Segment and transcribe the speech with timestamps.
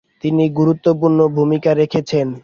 [0.23, 2.27] তিনি গুরুত্বপূর্ণ ভূমিকা রেখেছেন।